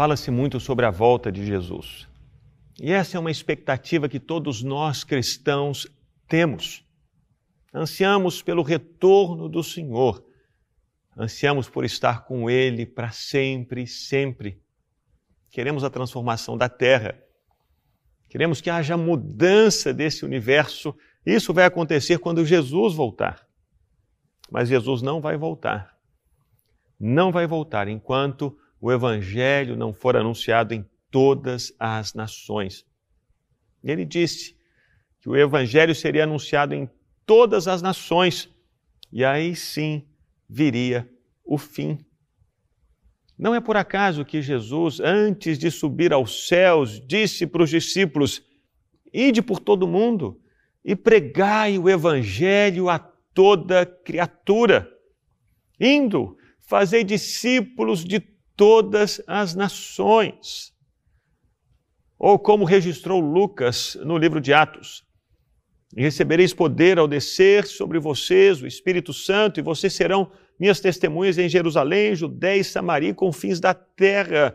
Fala-se 0.00 0.30
muito 0.30 0.58
sobre 0.58 0.86
a 0.86 0.90
volta 0.90 1.30
de 1.30 1.44
Jesus. 1.44 2.08
E 2.80 2.90
essa 2.90 3.18
é 3.18 3.20
uma 3.20 3.30
expectativa 3.30 4.08
que 4.08 4.18
todos 4.18 4.62
nós 4.62 5.04
cristãos 5.04 5.86
temos. 6.26 6.82
Ansiamos 7.74 8.40
pelo 8.40 8.62
retorno 8.62 9.46
do 9.46 9.62
Senhor. 9.62 10.24
Ansiamos 11.14 11.68
por 11.68 11.84
estar 11.84 12.24
com 12.24 12.48
Ele 12.48 12.86
para 12.86 13.10
sempre 13.10 13.86
sempre. 13.86 14.62
Queremos 15.50 15.84
a 15.84 15.90
transformação 15.90 16.56
da 16.56 16.70
terra. 16.70 17.22
Queremos 18.26 18.62
que 18.62 18.70
haja 18.70 18.96
mudança 18.96 19.92
desse 19.92 20.24
universo. 20.24 20.96
Isso 21.26 21.52
vai 21.52 21.66
acontecer 21.66 22.18
quando 22.18 22.42
Jesus 22.42 22.94
voltar. 22.94 23.46
Mas 24.50 24.70
Jesus 24.70 25.02
não 25.02 25.20
vai 25.20 25.36
voltar. 25.36 25.94
Não 26.98 27.30
vai 27.30 27.46
voltar 27.46 27.86
enquanto 27.86 28.56
o 28.80 28.90
Evangelho 28.90 29.76
não 29.76 29.92
for 29.92 30.16
anunciado 30.16 30.72
em 30.72 30.84
todas 31.10 31.74
as 31.78 32.14
nações. 32.14 32.86
Ele 33.84 34.04
disse 34.04 34.56
que 35.20 35.28
o 35.28 35.36
Evangelho 35.36 35.94
seria 35.94 36.24
anunciado 36.24 36.74
em 36.74 36.88
todas 37.26 37.68
as 37.68 37.82
nações, 37.82 38.48
e 39.12 39.24
aí 39.24 39.54
sim 39.54 40.06
viria 40.48 41.08
o 41.44 41.58
fim. 41.58 41.98
Não 43.38 43.54
é 43.54 43.60
por 43.60 43.76
acaso 43.76 44.24
que 44.24 44.42
Jesus, 44.42 45.00
antes 45.00 45.58
de 45.58 45.70
subir 45.70 46.12
aos 46.12 46.46
céus, 46.46 47.00
disse 47.06 47.46
para 47.46 47.62
os 47.62 47.70
discípulos: 47.70 48.42
Ide 49.12 49.42
por 49.42 49.60
todo 49.60 49.88
mundo 49.88 50.40
e 50.84 50.94
pregai 50.94 51.78
o 51.78 51.88
Evangelho 51.88 52.88
a 52.88 52.98
toda 52.98 53.86
criatura. 53.86 54.90
Indo, 55.78 56.36
fazei 56.60 57.02
discípulos 57.02 58.04
de 58.04 58.20
todas 58.60 59.22
as 59.26 59.54
nações. 59.54 60.74
Ou 62.18 62.38
como 62.38 62.66
registrou 62.66 63.18
Lucas 63.18 63.96
no 64.04 64.18
livro 64.18 64.38
de 64.38 64.52
Atos: 64.52 65.02
recebereis 65.96 66.52
poder 66.52 66.98
ao 66.98 67.08
descer 67.08 67.66
sobre 67.66 67.98
vocês 67.98 68.60
o 68.60 68.66
Espírito 68.66 69.14
Santo, 69.14 69.58
e 69.58 69.62
vocês 69.62 69.94
serão 69.94 70.30
minhas 70.58 70.78
testemunhas 70.78 71.38
em 71.38 71.48
Jerusalém, 71.48 72.14
Judéia 72.14 72.60
e 72.60 72.64
Samaria 72.64 73.14
confins 73.14 73.60
da 73.60 73.72
terra. 73.72 74.54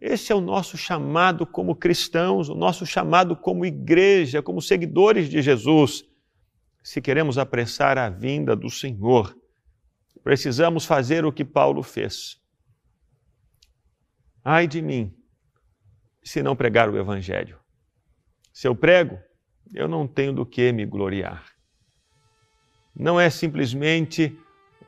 Esse 0.00 0.32
é 0.32 0.34
o 0.34 0.40
nosso 0.40 0.76
chamado 0.76 1.46
como 1.46 1.76
cristãos, 1.76 2.48
o 2.48 2.56
nosso 2.56 2.84
chamado 2.84 3.36
como 3.36 3.64
igreja, 3.64 4.42
como 4.42 4.60
seguidores 4.60 5.28
de 5.28 5.40
Jesus. 5.40 6.04
Se 6.82 7.00
queremos 7.00 7.38
apressar 7.38 7.98
a 7.98 8.10
vinda 8.10 8.56
do 8.56 8.68
Senhor, 8.68 9.32
precisamos 10.24 10.84
fazer 10.84 11.24
o 11.24 11.32
que 11.32 11.44
Paulo 11.44 11.84
fez 11.84 12.36
Ai 14.50 14.66
de 14.66 14.80
mim, 14.80 15.14
se 16.24 16.42
não 16.42 16.56
pregar 16.56 16.88
o 16.88 16.96
Evangelho. 16.96 17.58
Se 18.50 18.66
eu 18.66 18.74
prego, 18.74 19.18
eu 19.74 19.86
não 19.86 20.08
tenho 20.08 20.32
do 20.32 20.46
que 20.46 20.72
me 20.72 20.86
gloriar. 20.86 21.44
Não 22.96 23.20
é 23.20 23.28
simplesmente 23.28 24.34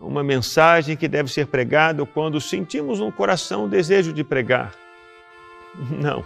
uma 0.01 0.25
mensagem 0.25 0.97
que 0.97 1.07
deve 1.07 1.31
ser 1.31 1.49
pregada 1.49 2.07
quando 2.07 2.41
sentimos 2.41 3.01
no 3.01 3.13
coração 3.13 3.67
o 3.67 3.69
desejo 3.69 4.15
de 4.15 4.25
pregar. 4.25 4.75
Não. 5.91 6.25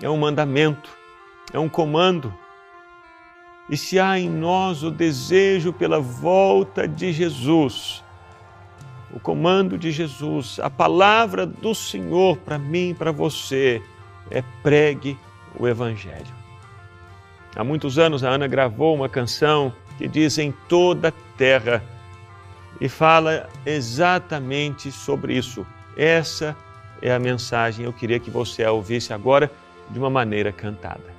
É 0.00 0.08
um 0.08 0.16
mandamento, 0.16 0.88
é 1.52 1.58
um 1.58 1.68
comando. 1.68 2.34
E 3.68 3.76
se 3.76 4.00
há 4.00 4.18
em 4.18 4.30
nós 4.30 4.82
o 4.82 4.90
desejo 4.90 5.70
pela 5.70 6.00
volta 6.00 6.88
de 6.88 7.12
Jesus, 7.12 8.02
o 9.16 9.18
comando 9.18 9.78
de 9.78 9.90
Jesus, 9.90 10.60
a 10.60 10.68
palavra 10.68 11.46
do 11.46 11.74
Senhor 11.74 12.36
para 12.36 12.58
mim 12.58 12.94
para 12.94 13.10
você 13.10 13.80
é 14.30 14.44
pregue 14.62 15.16
o 15.58 15.66
Evangelho. 15.66 16.34
Há 17.56 17.64
muitos 17.64 17.98
anos 17.98 18.22
a 18.22 18.28
Ana 18.28 18.46
gravou 18.46 18.94
uma 18.94 19.08
canção 19.08 19.72
que 19.96 20.06
diz 20.06 20.36
em 20.36 20.52
toda 20.68 21.08
a 21.08 21.12
terra 21.38 21.82
e 22.78 22.90
fala 22.90 23.48
exatamente 23.64 24.92
sobre 24.92 25.34
isso. 25.34 25.66
Essa 25.96 26.54
é 27.00 27.10
a 27.10 27.18
mensagem. 27.18 27.86
Eu 27.86 27.94
queria 27.94 28.20
que 28.20 28.30
você 28.30 28.64
a 28.64 28.70
ouvisse 28.70 29.14
agora 29.14 29.50
de 29.88 29.98
uma 29.98 30.10
maneira 30.10 30.52
cantada. 30.52 31.16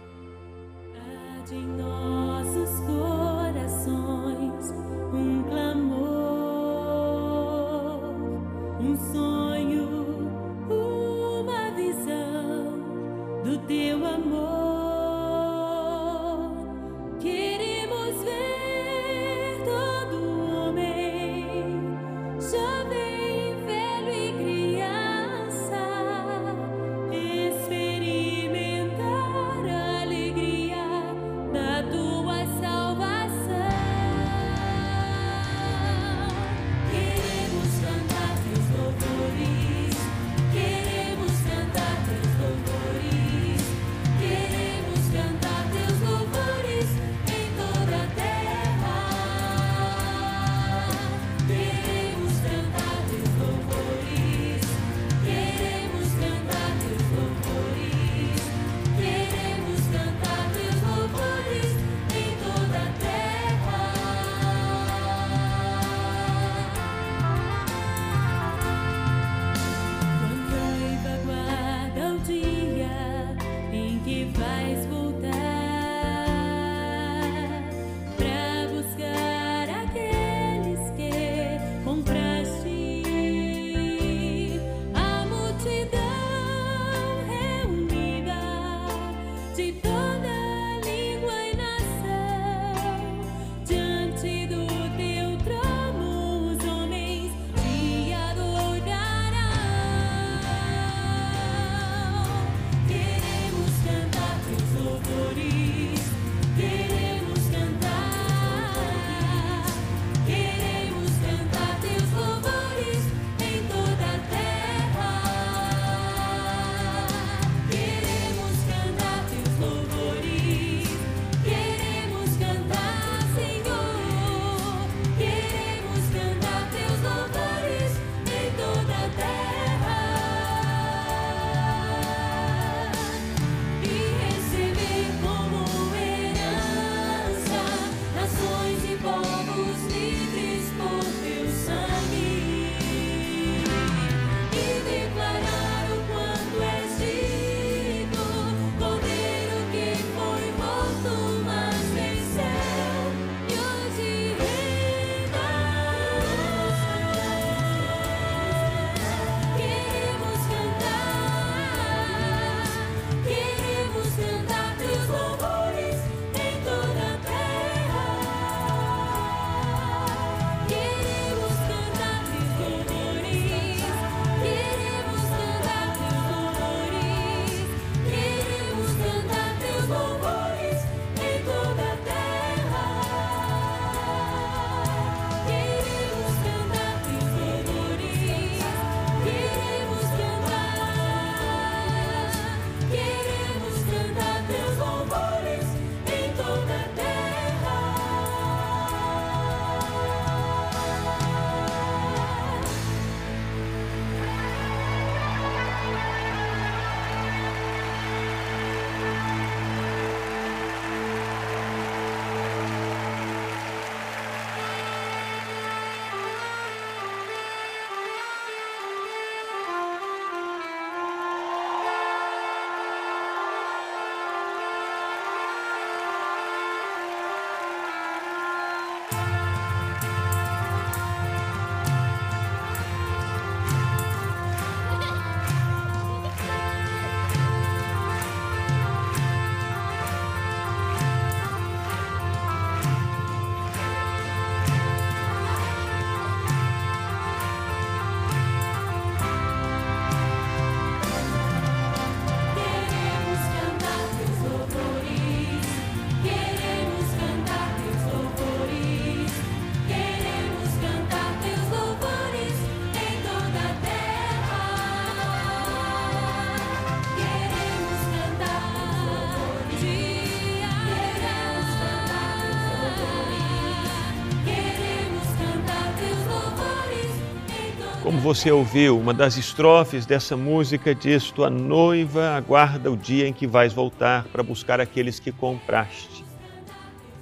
Você 278.12 278.52
ouviu, 278.52 278.98
uma 278.98 279.14
das 279.14 279.38
estrofes 279.38 280.06
dessa 280.06 280.38
música 280.38 280.96
diz: 280.96 281.30
Tua 281.32 281.50
noiva 281.50 282.36
aguarda 282.36 282.92
o 282.92 282.96
dia 282.96 283.28
em 283.28 283.34
que 283.34 283.46
vais 283.46 283.74
voltar 283.74 284.24
para 284.26 284.42
buscar 284.42 284.80
aqueles 284.80 285.20
que 285.20 285.32
compraste. 285.32 286.24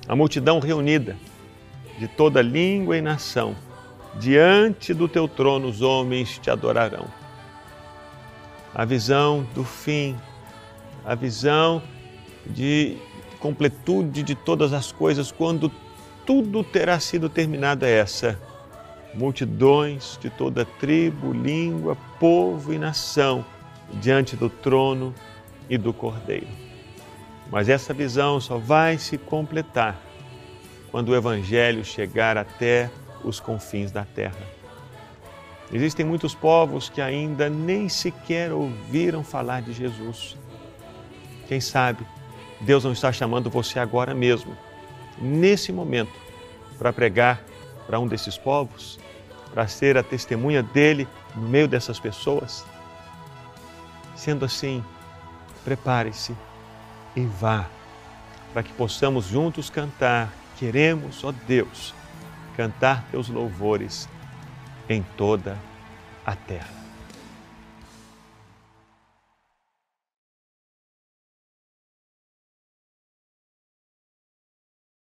A 0.08 0.16
multidão 0.16 0.60
reunida, 0.60 1.18
de 1.98 2.08
toda 2.08 2.42
língua 2.42 2.98
e 2.98 3.02
nação, 3.02 3.56
diante 4.20 4.94
do 4.94 5.08
teu 5.08 5.28
trono 5.28 5.68
os 5.68 5.82
homens 5.82 6.38
te 6.38 6.50
adorarão. 6.50 7.08
A 8.74 8.86
visão 8.86 9.48
do 9.56 9.64
fim, 9.64 10.16
a 11.04 11.16
visão 11.16 11.82
de 12.46 12.98
completude 13.40 14.22
de 14.22 14.36
todas 14.36 14.74
as 14.74 14.92
coisas, 14.92 15.32
quando 15.32 15.72
tudo 16.26 16.64
terá 16.64 17.00
sido 17.00 17.30
terminado, 17.30 17.86
é 17.86 17.92
essa 17.92 18.40
multidões 19.16 20.18
de 20.22 20.30
toda 20.30 20.66
tribo, 20.66 21.32
língua, 21.34 21.98
povo 22.20 22.74
e 22.74 22.78
nação 22.78 23.46
diante 23.94 24.36
do 24.36 24.50
trono 24.50 25.14
e 25.70 25.78
do 25.78 25.94
Cordeiro. 25.94 26.48
Mas 27.50 27.70
essa 27.70 27.94
visão 27.94 28.40
só 28.40 28.58
vai 28.58 28.98
se 28.98 29.18
completar 29.18 30.00
quando 30.92 31.10
o 31.10 31.16
Evangelho 31.16 31.84
chegar 31.84 32.38
até 32.38 32.90
os 33.24 33.40
confins 33.40 33.92
da 33.92 34.04
terra. 34.04 34.56
Existem 35.72 36.06
muitos 36.06 36.36
povos 36.36 36.90
que 36.90 37.02
ainda 37.02 37.50
nem 37.50 37.90
sequer 37.90 38.52
ouviram 38.52 39.24
falar 39.24 39.62
de 39.62 39.74
Jesus. 39.74 40.38
Quem 41.48 41.60
sabe 41.60 42.06
Deus 42.62 42.84
não 42.84 42.94
está 42.94 43.12
chamando 43.12 43.50
você 43.50 43.80
agora 43.80 44.14
mesmo, 44.14 44.56
nesse 45.20 45.72
momento, 45.72 46.14
para 46.78 46.94
pregar 46.94 47.44
para 47.86 48.00
um 48.00 48.08
desses 48.08 48.38
povos? 48.38 49.00
Para 49.56 49.68
ser 49.70 49.98
a 49.98 50.04
testemunha 50.04 50.62
dele 50.62 51.08
no 51.34 51.48
meio 51.48 51.66
dessas 51.66 51.98
pessoas? 51.98 52.66
Sendo 54.14 54.44
assim, 54.44 54.84
prepare-se 55.64 56.36
e 57.16 57.26
vá, 57.26 57.66
para 58.54 58.62
que 58.62 58.74
possamos 58.74 59.28
juntos 59.28 59.70
cantar. 59.70 60.30
Queremos, 60.58 61.24
ó 61.24 61.34
Deus, 61.48 61.94
cantar 62.56 63.06
teus 63.12 63.30
louvores 63.30 64.10
em 64.90 65.02
toda 65.18 65.58
a 66.26 66.36
terra. 66.36 66.85